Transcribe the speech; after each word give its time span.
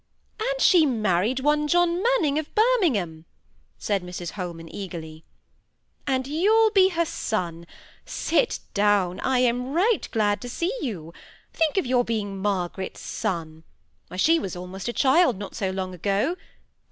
"And 0.39 0.59
she 0.59 0.83
married 0.83 1.41
one 1.41 1.67
John 1.67 2.01
Manning, 2.01 2.39
of 2.39 2.49
Birmingham," 2.55 3.25
said 3.77 4.01
Mrs 4.01 4.31
Holman, 4.31 4.67
eagerly. 4.73 5.23
"And 6.07 6.25
you'll 6.25 6.71
be 6.71 6.89
her 6.89 7.05
son. 7.05 7.67
Sit 8.03 8.61
down! 8.73 9.19
I 9.19 9.37
am 9.37 9.73
right 9.75 10.09
glad 10.09 10.41
to 10.41 10.49
see 10.49 10.73
you. 10.81 11.13
To 11.53 11.59
think 11.59 11.77
of 11.77 11.85
your 11.85 12.03
being 12.03 12.35
Margaret's 12.39 12.99
son! 13.01 13.63
Why, 14.07 14.17
she 14.17 14.39
was 14.39 14.55
almost 14.55 14.87
a 14.87 14.93
child 14.93 15.37
not 15.37 15.53
so 15.53 15.69
long 15.69 15.93
ago. 15.93 16.35